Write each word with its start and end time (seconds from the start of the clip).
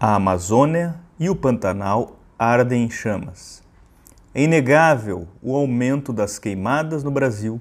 A 0.00 0.14
Amazônia 0.14 0.94
e 1.18 1.28
o 1.28 1.34
Pantanal 1.34 2.20
ardem 2.38 2.84
em 2.84 2.88
chamas. 2.90 3.64
É 4.32 4.44
inegável 4.44 5.26
o 5.42 5.56
aumento 5.56 6.12
das 6.12 6.38
queimadas 6.38 7.02
no 7.02 7.10
Brasil, 7.10 7.60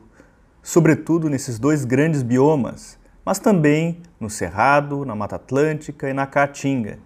sobretudo 0.62 1.32
nesses 1.32 1.58
dois 1.58 1.84
grandes 1.84 2.22
biomas, 2.22 3.00
mas 3.26 3.40
também 3.40 4.04
no 4.20 4.30
Cerrado, 4.30 5.04
na 5.04 5.16
Mata 5.16 5.38
Atlântica 5.38 6.12
e 6.12 6.14
na 6.14 6.28
Caatinga. 6.28 7.00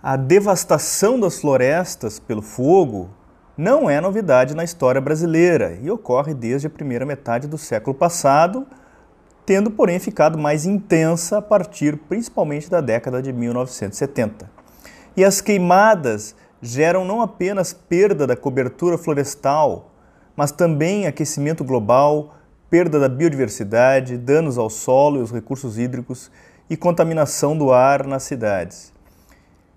A 0.00 0.14
devastação 0.14 1.18
das 1.18 1.40
florestas 1.40 2.20
pelo 2.20 2.40
fogo 2.40 3.10
não 3.58 3.90
é 3.90 4.00
novidade 4.00 4.54
na 4.54 4.62
história 4.62 5.00
brasileira 5.00 5.76
e 5.82 5.90
ocorre 5.90 6.34
desde 6.34 6.68
a 6.68 6.70
primeira 6.70 7.04
metade 7.04 7.48
do 7.48 7.58
século 7.58 7.96
passado 7.96 8.64
tendo, 9.50 9.68
porém, 9.68 9.98
ficado 9.98 10.38
mais 10.38 10.64
intensa 10.64 11.38
a 11.38 11.42
partir 11.42 11.96
principalmente 12.08 12.70
da 12.70 12.80
década 12.80 13.20
de 13.20 13.32
1970. 13.32 14.48
E 15.16 15.24
as 15.24 15.40
queimadas 15.40 16.36
geram 16.62 17.04
não 17.04 17.20
apenas 17.20 17.72
perda 17.72 18.28
da 18.28 18.36
cobertura 18.36 18.96
florestal, 18.96 19.90
mas 20.36 20.52
também 20.52 21.08
aquecimento 21.08 21.64
global, 21.64 22.36
perda 22.70 23.00
da 23.00 23.08
biodiversidade, 23.08 24.16
danos 24.16 24.56
ao 24.56 24.70
solo 24.70 25.18
e 25.18 25.22
os 25.24 25.32
recursos 25.32 25.78
hídricos 25.78 26.30
e 26.70 26.76
contaminação 26.76 27.58
do 27.58 27.72
ar 27.72 28.06
nas 28.06 28.22
cidades. 28.22 28.92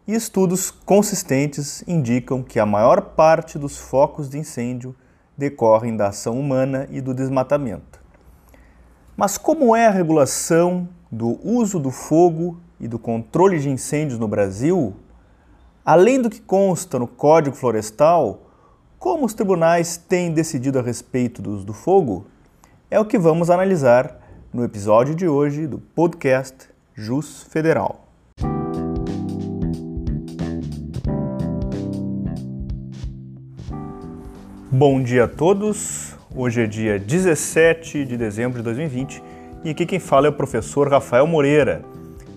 E 0.07 0.13
estudos 0.13 0.69
consistentes 0.69 1.83
indicam 1.87 2.43
que 2.43 2.59
a 2.59 2.65
maior 2.67 3.01
parte 3.01 3.57
dos 3.57 3.75
focos 3.75 4.29
de 4.29 4.37
incêndio 4.37 4.95
decorrem 5.35 5.97
da 5.97 6.09
ação 6.09 6.39
humana 6.39 6.87
e 6.91 7.01
do 7.01 7.11
desmatamento. 7.11 8.02
Mas 9.15 9.37
como 9.37 9.75
é 9.75 9.85
a 9.85 9.91
regulação 9.91 10.89
do 11.11 11.39
uso 11.47 11.79
do 11.79 11.91
fogo 11.91 12.57
e 12.79 12.87
do 12.87 12.97
controle 12.97 13.59
de 13.59 13.69
incêndios 13.69 14.17
no 14.17 14.27
Brasil? 14.27 14.95
Além 15.85 16.19
do 16.19 16.31
que 16.31 16.41
consta 16.41 16.97
no 16.97 17.07
Código 17.07 17.55
Florestal, 17.55 18.41
como 18.97 19.25
os 19.25 19.35
tribunais 19.35 19.97
têm 19.97 20.31
decidido 20.31 20.79
a 20.79 20.81
respeito 20.81 21.43
do 21.43 21.51
uso 21.51 21.63
do 21.63 21.73
fogo? 21.73 22.25
É 22.89 22.99
o 22.99 23.05
que 23.05 23.19
vamos 23.19 23.51
analisar 23.51 24.19
no 24.51 24.63
episódio 24.63 25.13
de 25.13 25.27
hoje 25.27 25.67
do 25.67 25.77
podcast 25.77 26.69
Jus 26.95 27.43
Federal. 27.43 28.07
Bom 34.71 35.03
dia 35.03 35.25
a 35.25 35.27
todos. 35.27 36.17
Hoje 36.35 36.63
é 36.63 36.65
dia 36.65 36.97
17 36.97 38.05
de 38.05 38.17
dezembro 38.17 38.57
de 38.57 38.63
2020 38.63 39.21
e 39.63 39.69
aqui 39.69 39.85
quem 39.85 39.99
fala 39.99 40.25
é 40.25 40.29
o 40.31 40.33
professor 40.33 40.89
Rafael 40.89 41.27
Moreira. 41.27 41.85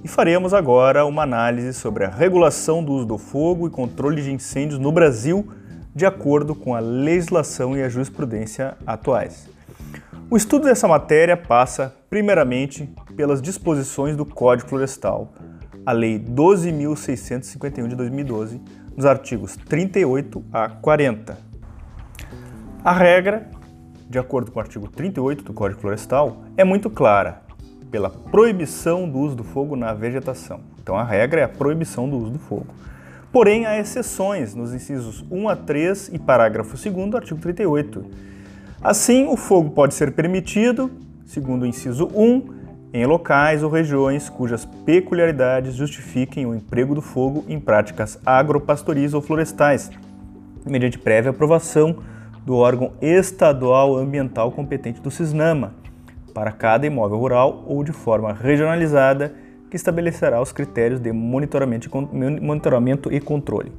E 0.05 0.09
faremos 0.09 0.53
agora 0.53 1.07
uma 1.07 1.23
análise 1.23 1.73
sobre 1.73 2.05
a 2.05 2.11
regulação 2.11 2.85
do 2.85 2.93
uso 2.93 3.07
do 3.07 3.17
fogo 3.17 3.67
e 3.67 3.71
controle 3.71 4.21
de 4.21 4.31
incêndios 4.31 4.79
no 4.79 4.93
Brasil, 4.93 5.49
de 5.95 6.05
acordo 6.05 6.55
com 6.55 6.75
a 6.75 6.79
legislação 6.79 7.75
e 7.75 7.83
a 7.83 7.89
jurisprudência 7.89 8.77
atuais. 8.87 9.49
O 10.29 10.37
estudo 10.37 10.67
dessa 10.67 10.87
matéria 10.87 11.35
passa, 11.35 11.97
primeiramente, 12.11 12.87
pelas 13.17 13.41
disposições 13.41 14.15
do 14.15 14.27
Código 14.27 14.69
Florestal, 14.69 15.33
a 15.87 15.93
Lei 15.93 16.19
12.651 16.19 17.89
de 17.89 17.97
2012, 17.97 18.61
nos 18.95 19.07
artigos 19.07 19.57
38 19.57 20.45
a 20.53 20.69
40. 20.69 21.39
A 22.85 22.93
regra 22.93 23.57
de 24.09 24.19
acordo 24.19 24.51
com 24.51 24.59
o 24.59 24.63
artigo 24.63 24.89
38 24.89 25.45
do 25.45 25.53
Código 25.53 25.81
Florestal, 25.81 26.45
é 26.57 26.65
muito 26.65 26.89
clara 26.89 27.43
pela 27.91 28.11
proibição 28.11 29.09
do 29.09 29.19
uso 29.19 29.37
do 29.37 29.45
fogo 29.45 29.75
na 29.77 29.93
vegetação. 29.93 30.61
Então 30.81 30.97
a 30.97 31.05
regra 31.05 31.41
é 31.41 31.45
a 31.45 31.49
proibição 31.49 32.09
do 32.09 32.17
uso 32.17 32.31
do 32.31 32.39
fogo. 32.39 32.67
Porém, 33.33 33.67
há 33.67 33.79
exceções 33.79 34.55
nos 34.55 34.73
incisos 34.73 35.25
1 35.31 35.49
a 35.49 35.57
3 35.57 36.11
e 36.13 36.19
parágrafo 36.19 36.77
2 36.77 37.11
do 37.11 37.17
artigo 37.17 37.41
38. 37.41 38.05
Assim, 38.81 39.27
o 39.27 39.37
fogo 39.37 39.71
pode 39.71 39.95
ser 39.95 40.13
permitido, 40.13 40.91
segundo 41.27 41.63
o 41.63 41.67
inciso 41.67 42.09
1, 42.15 42.55
em 42.95 43.05
locais 43.05 43.63
ou 43.63 43.71
regiões 43.71 44.29
cujas 44.29 44.65
peculiaridades 44.65 45.75
justifiquem 45.75 46.47
o 46.47 46.55
emprego 46.55 46.95
do 46.95 47.03
fogo 47.03 47.45
em 47.49 47.59
práticas 47.59 48.19
agropastoris 48.25 49.13
ou 49.13 49.21
florestais, 49.21 49.91
mediante 50.65 50.99
prévia 50.99 51.31
aprovação 51.31 51.97
do 52.47 52.57
órgão 52.57 52.93
estadual 53.03 53.97
ambiental 53.97 54.53
competente 54.53 55.01
do 55.01 55.11
CISNAMA, 55.11 55.75
para 56.33 56.53
cada 56.53 56.87
imóvel 56.87 57.19
rural 57.19 57.65
ou 57.67 57.83
de 57.83 57.93
forma 57.93 58.33
regionalizada, 58.33 59.35
que 59.69 59.77
estabelecerá 59.77 60.41
os 60.41 60.53
critérios 60.53 61.01
de 61.01 61.13
monitoramento 61.13 63.13
e 63.13 63.21
controle. 63.21 63.73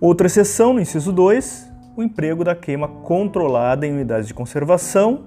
Outra 0.00 0.26
exceção, 0.26 0.74
no 0.74 0.80
inciso 0.80 1.12
2, 1.12 1.70
o 1.96 2.02
emprego 2.02 2.42
da 2.42 2.54
queima 2.54 2.88
controlada 2.88 3.86
em 3.86 3.92
unidades 3.92 4.26
de 4.26 4.34
conservação. 4.34 5.26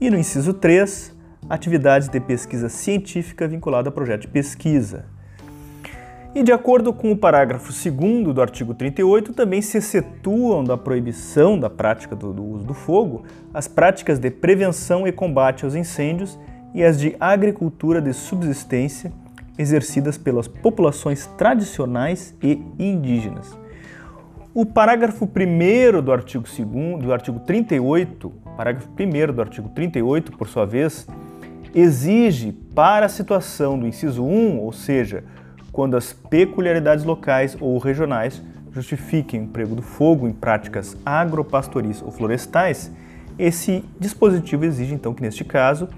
E 0.00 0.10
no 0.10 0.16
inciso 0.16 0.54
3, 0.54 1.14
atividades 1.48 2.08
de 2.08 2.18
pesquisa 2.20 2.70
científica 2.70 3.46
vinculada 3.46 3.90
a 3.90 3.92
projeto 3.92 4.22
de 4.22 4.28
pesquisa. 4.28 5.04
E 6.34 6.42
de 6.42 6.50
acordo 6.50 6.92
com 6.92 7.12
o 7.12 7.16
parágrafo 7.16 7.72
2 7.72 8.34
do 8.34 8.42
artigo 8.42 8.74
38, 8.74 9.32
também 9.32 9.62
se 9.62 9.78
excetuam 9.78 10.64
da 10.64 10.76
proibição 10.76 11.56
da 11.56 11.70
prática 11.70 12.16
do, 12.16 12.32
do, 12.32 12.42
uso 12.42 12.64
do 12.64 12.74
fogo 12.74 13.22
as 13.52 13.68
práticas 13.68 14.18
de 14.18 14.32
prevenção 14.32 15.06
e 15.06 15.12
combate 15.12 15.64
aos 15.64 15.76
incêndios 15.76 16.36
e 16.74 16.82
as 16.82 16.98
de 16.98 17.14
agricultura 17.20 18.02
de 18.02 18.12
subsistência 18.12 19.12
exercidas 19.56 20.18
pelas 20.18 20.48
populações 20.48 21.24
tradicionais 21.38 22.34
e 22.42 22.60
indígenas. 22.80 23.56
O 24.52 24.66
parágrafo 24.66 25.26
1 25.26 26.02
do 26.02 26.12
artigo 26.12 26.44
2 26.44 27.00
do 27.00 27.12
artigo 27.12 27.38
38, 27.38 28.32
parágrafo 28.56 28.88
1 28.88 29.32
do 29.32 29.40
artigo 29.40 29.68
38, 29.68 30.32
por 30.36 30.48
sua 30.48 30.66
vez, 30.66 31.06
exige 31.72 32.50
para 32.74 33.06
a 33.06 33.08
situação 33.08 33.78
do 33.78 33.86
inciso 33.86 34.24
1, 34.24 34.58
ou 34.58 34.72
seja, 34.72 35.22
quando 35.74 35.96
as 35.96 36.12
peculiaridades 36.12 37.04
locais 37.04 37.56
ou 37.60 37.76
regionais 37.78 38.40
justifiquem 38.70 39.40
o 39.40 39.42
emprego 39.42 39.74
do 39.74 39.82
fogo 39.82 40.28
em 40.28 40.32
práticas 40.32 40.96
agropastoris 41.04 42.00
ou 42.00 42.12
florestais, 42.12 42.92
esse 43.36 43.84
dispositivo 43.98 44.64
exige 44.64 44.94
então 44.94 45.12
que, 45.12 45.20
neste 45.20 45.44
caso, 45.44 45.88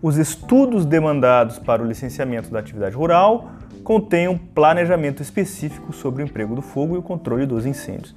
os 0.00 0.16
estudos 0.16 0.86
demandados 0.86 1.58
para 1.58 1.82
o 1.82 1.86
licenciamento 1.86 2.50
da 2.50 2.60
atividade 2.60 2.94
rural 2.94 3.50
contenham 3.82 4.38
planejamento 4.38 5.24
específico 5.24 5.92
sobre 5.92 6.22
o 6.22 6.24
emprego 6.24 6.54
do 6.54 6.62
fogo 6.62 6.94
e 6.94 6.98
o 6.98 7.02
controle 7.02 7.46
dos 7.46 7.66
incêndios. 7.66 8.14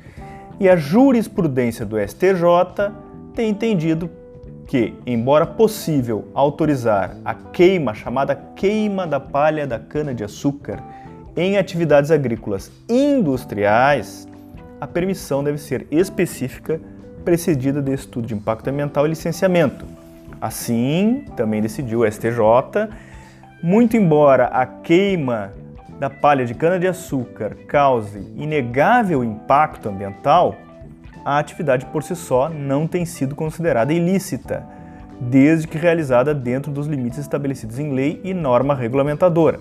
E 0.60 0.70
a 0.70 0.76
jurisprudência 0.76 1.88
do 1.88 1.98
STJ 1.98 2.92
tem 3.34 3.50
entendido 3.50 4.12
que, 4.70 4.94
embora 5.04 5.48
possível 5.48 6.28
autorizar 6.32 7.18
a 7.26 7.34
queima, 7.34 7.96
chamada 7.96 8.36
queima 8.36 9.08
da 9.08 9.20
palha 9.20 9.66
da 9.66 9.80
cana-de-açúcar, 9.80 10.78
em 11.36 11.58
atividades 11.58 12.12
agrícolas 12.12 12.72
industriais, 12.88 14.28
a 14.80 14.86
permissão 14.86 15.44
deve 15.44 15.58
ser 15.58 15.88
específica, 15.90 16.80
precedida 17.26 17.82
de 17.82 17.92
estudo 17.92 18.28
de 18.28 18.36
impacto 18.36 18.68
ambiental 18.68 19.08
e 19.08 19.10
licenciamento. 19.10 19.88
Assim, 20.40 21.26
também 21.36 21.64
decidiu 21.64 22.02
o 22.02 22.12
STJ, 22.12 22.90
muito 23.64 23.98
embora 23.98 24.46
a 24.50 24.68
queima 24.68 25.52
da 26.00 26.12
palha 26.12 26.46
de 26.46 26.54
cana-de-açúcar 26.54 27.58
cause 27.68 28.20
inegável 28.38 29.24
impacto 29.24 29.90
ambiental, 29.90 30.54
a 31.24 31.38
atividade 31.40 31.86
por 31.88 32.04
si 32.04 32.16
só 32.16 32.50
não 32.50 32.88
tem 32.88 33.06
sido 33.06 33.36
considerada 33.36 33.94
ilícita, 33.94 34.66
desde 35.20 35.68
que 35.68 35.78
realizada 35.78 36.34
dentro 36.34 36.72
dos 36.72 36.88
limites 36.88 37.20
estabelecidos 37.20 37.78
em 37.78 37.94
lei 37.94 38.22
e 38.24 38.34
norma 38.34 38.74
regulamentadora. 38.74 39.60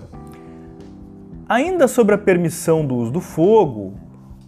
Ainda 1.47 1.87
sobre 1.87 2.15
a 2.15 2.17
permissão 2.17 2.85
do 2.85 2.95
uso 2.95 3.11
do 3.11 3.21
fogo, 3.21 3.93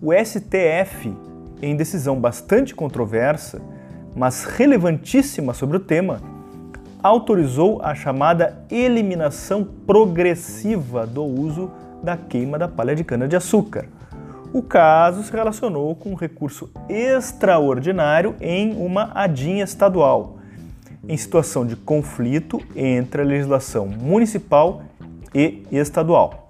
o 0.02 0.13
STF, 0.13 1.13
em 1.62 1.75
decisão 1.75 2.19
bastante 2.19 2.74
controversa, 2.74 3.62
mas 4.16 4.44
relevantíssima 4.44 5.54
sobre 5.54 5.78
o 5.78 5.80
tema, 5.80 6.22
autorizou 7.02 7.81
a 7.84 7.96
chamada 7.96 8.63
eliminação 8.69 9.63
progressiva 9.63 11.06
do 11.08 11.24
uso 11.24 11.72
da 12.04 12.16
queima 12.16 12.58
da 12.58 12.68
palha 12.68 12.96
de 12.96 13.04
cana-de-açúcar. 13.04 13.86
O 14.53 14.62
caso 14.62 15.24
se 15.24 15.31
relacionou 15.31 15.95
com 15.95 16.12
um 16.12 16.15
recurso 16.15 16.69
extraordinário 16.89 18.36
em 18.42 18.74
uma 18.75 19.12
adinha 19.13 19.63
estadual, 19.63 20.39
em 21.07 21.15
situação 21.15 21.65
de 21.65 21.75
conflito 21.75 22.59
entre 22.75 23.21
a 23.21 23.25
legislação 23.25 23.88
municipal 23.88 24.83
e 25.33 25.63
estadual 25.71 26.42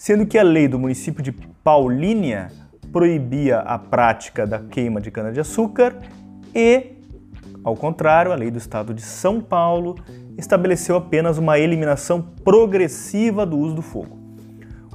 sendo 0.00 0.24
que 0.24 0.38
a 0.38 0.42
lei 0.42 0.66
do 0.66 0.78
município 0.78 1.22
de 1.22 1.30
Paulínia 1.30 2.50
proibia 2.90 3.58
a 3.58 3.78
prática 3.78 4.46
da 4.46 4.58
queima 4.58 4.98
de 4.98 5.10
cana-de-açúcar 5.10 5.94
e, 6.54 6.92
ao 7.62 7.76
contrário, 7.76 8.32
a 8.32 8.34
lei 8.34 8.50
do 8.50 8.56
estado 8.56 8.94
de 8.94 9.02
São 9.02 9.42
Paulo 9.42 9.96
estabeleceu 10.38 10.96
apenas 10.96 11.36
uma 11.36 11.58
eliminação 11.58 12.22
progressiva 12.42 13.44
do 13.44 13.58
uso 13.58 13.74
do 13.74 13.82
fogo. 13.82 14.18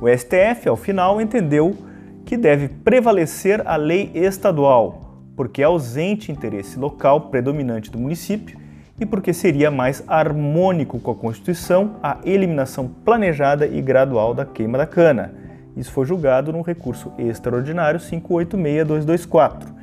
O 0.02 0.08
STF, 0.10 0.68
ao 0.68 0.76
final, 0.76 1.22
entendeu 1.22 1.78
que 2.26 2.36
deve 2.36 2.68
prevalecer 2.68 3.62
a 3.66 3.76
lei 3.76 4.12
estadual, 4.16 5.20
porque 5.36 5.62
é 5.62 5.66
ausente 5.66 6.32
interesse 6.32 6.80
local 6.80 7.30
predominante 7.30 7.92
do 7.92 8.00
município 8.00 8.58
e 9.00 9.06
porque 9.06 9.34
seria 9.34 9.70
mais 9.70 10.04
harmônico 10.08 11.00
com 11.00 11.12
a 11.12 11.16
Constituição 11.16 11.98
a 12.02 12.18
eliminação 12.24 12.88
planejada 12.88 13.68
e 13.68 13.82
gradual 13.82 14.34
da 14.34 14.46
queima 14.46 14.78
da 14.78 14.88
cana. 14.88 15.34
Isso 15.78 15.92
foi 15.92 16.06
julgado 16.06 16.52
no 16.52 16.62
recurso 16.62 17.12
extraordinário 17.18 18.00
586224. 18.00 19.76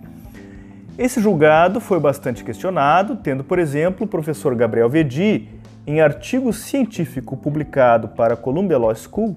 Esse 0.99 1.21
julgado 1.21 1.81
foi 1.81 2.01
bastante 2.01 2.43
questionado, 2.43 3.17
tendo, 3.17 3.45
por 3.45 3.59
exemplo, 3.59 4.05
o 4.05 4.09
professor 4.09 4.55
Gabriel 4.55 4.89
Vedi, 4.89 5.49
em 5.87 6.01
artigo 6.01 6.53
científico 6.53 7.37
publicado 7.37 8.09
para 8.09 8.35
a 8.35 8.37
Columbia 8.37 8.79
Law 8.79 8.95
School, 8.95 9.37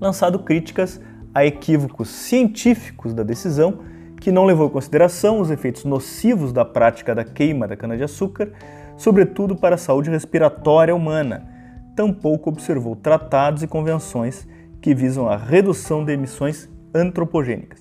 lançado 0.00 0.38
críticas 0.38 1.00
a 1.34 1.44
equívocos 1.44 2.08
científicos 2.08 3.14
da 3.14 3.22
decisão 3.22 3.80
que 4.20 4.32
não 4.32 4.44
levou 4.44 4.66
em 4.66 4.70
consideração 4.70 5.40
os 5.40 5.50
efeitos 5.50 5.84
nocivos 5.84 6.52
da 6.52 6.64
prática 6.64 7.14
da 7.14 7.24
queima 7.24 7.68
da 7.68 7.76
cana-de-açúcar, 7.76 8.52
sobretudo 8.96 9.54
para 9.54 9.76
a 9.76 9.78
saúde 9.78 10.10
respiratória 10.10 10.94
humana. 10.94 11.48
Tampouco 11.94 12.50
observou 12.50 12.96
tratados 12.96 13.62
e 13.62 13.66
convenções 13.66 14.46
que 14.80 14.94
visam 14.94 15.28
a 15.28 15.36
redução 15.36 16.04
de 16.04 16.12
emissões 16.12 16.68
antropogênicas. 16.94 17.80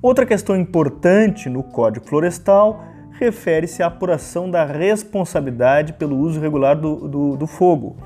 Outra 0.00 0.26
questão 0.26 0.56
importante 0.56 1.48
no 1.48 1.62
Código 1.62 2.06
Florestal 2.06 2.84
refere-se 3.12 3.82
à 3.82 3.86
apuração 3.86 4.50
da 4.50 4.64
responsabilidade 4.64 5.94
pelo 5.94 6.18
uso 6.18 6.38
irregular 6.38 6.78
do, 6.78 7.08
do, 7.08 7.36
do 7.36 7.46
fogo, 7.46 7.96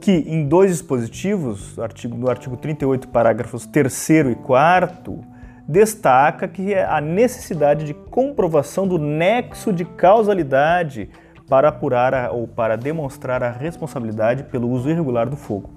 que 0.00 0.12
em 0.12 0.46
dois 0.46 0.70
dispositivos, 0.70 1.76
no 2.16 2.30
artigo 2.30 2.56
38, 2.56 3.08
parágrafos 3.08 3.66
3 3.66 4.08
e 4.10 4.34
4, 4.34 5.20
destaca 5.66 6.46
que 6.46 6.72
é 6.72 6.84
a 6.84 7.00
necessidade 7.00 7.84
de 7.84 7.94
comprovação 7.94 8.86
do 8.86 8.98
nexo 8.98 9.72
de 9.72 9.84
causalidade 9.84 11.08
para 11.48 11.68
apurar 11.68 12.14
a, 12.14 12.30
ou 12.30 12.46
para 12.46 12.76
demonstrar 12.76 13.42
a 13.42 13.50
responsabilidade 13.50 14.44
pelo 14.44 14.68
uso 14.68 14.88
irregular 14.88 15.28
do 15.28 15.36
fogo. 15.36 15.70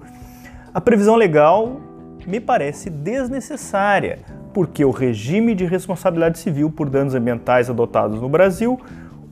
A 0.72 0.80
previsão 0.80 1.16
legal 1.16 1.80
me 2.26 2.40
parece 2.40 2.90
desnecessária, 2.90 4.18
porque 4.52 4.84
o 4.84 4.90
regime 4.90 5.54
de 5.54 5.64
responsabilidade 5.64 6.38
civil 6.38 6.70
por 6.70 6.88
danos 6.88 7.14
ambientais 7.14 7.70
adotados 7.70 8.20
no 8.20 8.28
Brasil, 8.28 8.78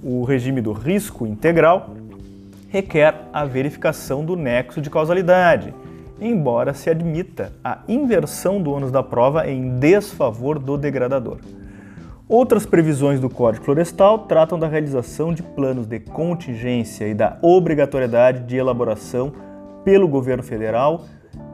o 0.02 0.24
regime 0.24 0.60
do 0.60 0.72
risco 0.72 1.26
integral, 1.26 1.94
requer 2.76 3.14
a 3.32 3.44
verificação 3.44 4.24
do 4.24 4.36
nexo 4.36 4.80
de 4.80 4.90
causalidade 4.90 5.74
embora 6.20 6.72
se 6.72 6.88
admita 6.88 7.52
a 7.62 7.80
inversão 7.88 8.60
do 8.60 8.72
ônus 8.72 8.90
da 8.90 9.02
prova 9.02 9.48
em 9.48 9.78
desfavor 9.78 10.58
do 10.58 10.76
degradador. 10.76 11.38
Outras 12.28 12.66
previsões 12.66 13.20
do 13.20 13.30
Código 13.30 13.64
Florestal 13.64 14.20
tratam 14.20 14.58
da 14.58 14.66
realização 14.66 15.32
de 15.32 15.42
planos 15.42 15.86
de 15.86 16.00
contingência 16.00 17.06
e 17.06 17.14
da 17.14 17.38
obrigatoriedade 17.40 18.44
de 18.44 18.56
elaboração 18.56 19.32
pelo 19.84 20.08
governo 20.08 20.42
federal 20.42 21.04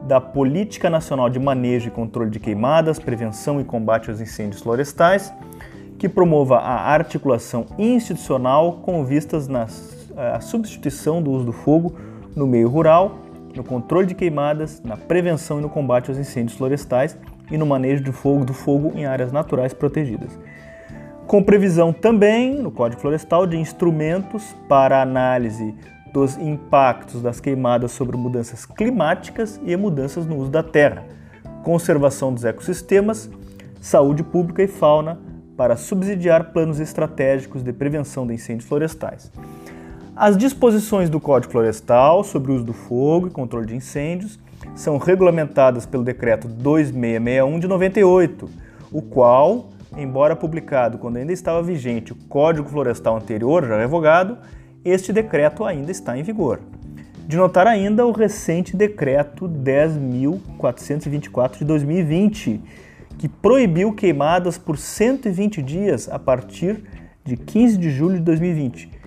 da 0.06 0.20
Política 0.20 0.88
Nacional 0.88 1.28
de 1.28 1.38
Manejo 1.38 1.88
e 1.88 1.90
Controle 1.90 2.30
de 2.30 2.40
Queimadas, 2.40 2.98
Prevenção 2.98 3.60
e 3.60 3.64
Combate 3.64 4.10
aos 4.10 4.20
Incêndios 4.20 4.62
Florestais, 4.62 5.32
que 5.98 6.08
promova 6.08 6.56
a 6.56 6.90
articulação 6.90 7.66
institucional 7.78 8.80
com 8.82 9.04
vistas 9.04 9.46
na 10.14 10.40
substituição 10.40 11.22
do 11.22 11.30
uso 11.30 11.46
do 11.46 11.52
fogo 11.52 11.94
no 12.34 12.46
meio 12.46 12.68
rural 12.68 13.18
no 13.56 13.64
controle 13.64 14.06
de 14.06 14.14
queimadas, 14.14 14.80
na 14.82 14.96
prevenção 14.96 15.58
e 15.58 15.62
no 15.62 15.68
combate 15.68 16.10
aos 16.10 16.18
incêndios 16.18 16.56
florestais 16.56 17.16
e 17.50 17.58
no 17.58 17.66
manejo 17.66 18.02
do 18.02 18.12
fogo 18.12 18.44
do 18.44 18.54
fogo 18.54 18.92
em 18.94 19.04
áreas 19.04 19.32
naturais 19.32 19.74
protegidas. 19.74 20.38
Com 21.26 21.42
previsão 21.42 21.92
também 21.92 22.54
no 22.54 22.70
Código 22.70 23.00
Florestal 23.00 23.46
de 23.46 23.56
instrumentos 23.56 24.54
para 24.68 25.00
análise 25.00 25.74
dos 26.12 26.36
impactos 26.36 27.22
das 27.22 27.40
queimadas 27.40 27.92
sobre 27.92 28.16
mudanças 28.16 28.66
climáticas 28.66 29.60
e 29.64 29.74
mudanças 29.76 30.26
no 30.26 30.36
uso 30.36 30.50
da 30.50 30.62
terra, 30.62 31.04
conservação 31.62 32.34
dos 32.34 32.44
ecossistemas, 32.44 33.30
saúde 33.80 34.22
pública 34.22 34.62
e 34.62 34.66
fauna 34.66 35.18
para 35.56 35.76
subsidiar 35.76 36.52
planos 36.52 36.80
estratégicos 36.80 37.62
de 37.62 37.72
prevenção 37.72 38.26
de 38.26 38.34
incêndios 38.34 38.68
florestais. 38.68 39.30
As 40.14 40.36
disposições 40.36 41.08
do 41.08 41.18
Código 41.18 41.50
Florestal 41.50 42.22
sobre 42.22 42.52
o 42.52 42.54
uso 42.54 42.64
do 42.64 42.74
fogo 42.74 43.28
e 43.28 43.30
controle 43.30 43.64
de 43.64 43.74
incêndios 43.74 44.38
são 44.74 44.98
regulamentadas 44.98 45.86
pelo 45.86 46.04
Decreto 46.04 46.46
2661 46.48 47.58
de 47.58 47.66
98, 47.66 48.46
o 48.92 49.00
qual, 49.00 49.70
embora 49.96 50.36
publicado 50.36 50.98
quando 50.98 51.16
ainda 51.16 51.32
estava 51.32 51.62
vigente 51.62 52.12
o 52.12 52.16
Código 52.28 52.68
Florestal 52.68 53.16
anterior, 53.16 53.66
já 53.66 53.78
revogado, 53.78 54.36
este 54.84 55.14
decreto 55.14 55.64
ainda 55.64 55.90
está 55.90 56.18
em 56.18 56.22
vigor. 56.22 56.60
De 57.26 57.38
notar 57.38 57.66
ainda 57.66 58.06
o 58.06 58.12
recente 58.12 58.76
Decreto 58.76 59.48
10.424 59.48 61.56
de 61.56 61.64
2020, 61.64 62.60
que 63.16 63.30
proibiu 63.30 63.94
queimadas 63.94 64.58
por 64.58 64.76
120 64.76 65.62
dias 65.62 66.06
a 66.10 66.18
partir 66.18 66.84
de 67.24 67.34
15 67.34 67.78
de 67.78 67.90
julho 67.90 68.16
de 68.16 68.22
2020 68.22 69.00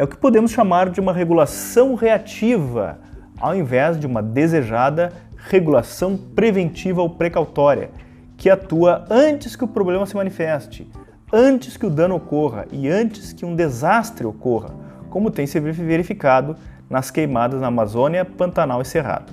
é 0.00 0.04
o 0.04 0.08
que 0.08 0.16
podemos 0.16 0.50
chamar 0.50 0.88
de 0.88 0.98
uma 0.98 1.12
regulação 1.12 1.94
reativa, 1.94 2.98
ao 3.38 3.54
invés 3.54 4.00
de 4.00 4.06
uma 4.06 4.22
desejada 4.22 5.12
regulação 5.36 6.16
preventiva 6.16 7.02
ou 7.02 7.10
precautória, 7.10 7.90
que 8.34 8.48
atua 8.48 9.04
antes 9.10 9.54
que 9.54 9.62
o 9.62 9.68
problema 9.68 10.06
se 10.06 10.16
manifeste, 10.16 10.90
antes 11.30 11.76
que 11.76 11.84
o 11.84 11.90
dano 11.90 12.14
ocorra 12.14 12.64
e 12.72 12.88
antes 12.88 13.34
que 13.34 13.44
um 13.44 13.54
desastre 13.54 14.24
ocorra, 14.26 14.70
como 15.10 15.30
tem 15.30 15.46
se 15.46 15.60
verificado 15.60 16.56
nas 16.88 17.10
queimadas 17.10 17.60
na 17.60 17.66
Amazônia, 17.66 18.24
Pantanal 18.24 18.80
e 18.80 18.86
Cerrado. 18.86 19.30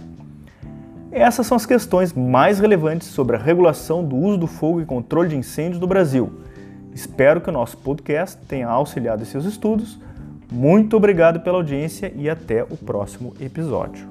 Essas 1.13 1.47
são 1.47 1.55
as 1.55 1.65
questões 1.65 2.11
mais 2.11 2.59
relevantes 2.59 3.07
sobre 3.07 3.37
a 3.37 3.39
regulação 3.39 4.03
do 4.03 4.17
uso 4.17 4.37
do 4.37 4.47
fogo 4.47 4.81
e 4.81 4.85
controle 4.85 5.29
de 5.29 5.37
incêndios 5.37 5.79
do 5.79 5.87
Brasil. 5.87 6.41
Espero 6.93 7.39
que 7.39 7.49
o 7.49 7.53
nosso 7.53 7.77
podcast 7.77 8.37
tenha 8.49 8.67
auxiliado 8.67 9.21
em 9.21 9.25
seus 9.25 9.45
estudos 9.45 9.97
muito 10.51 10.95
obrigado 10.97 11.41
pela 11.41 11.57
audiência 11.57 12.11
e 12.15 12.29
até 12.29 12.63
o 12.63 12.77
próximo 12.77 13.33
episódio. 13.39 14.07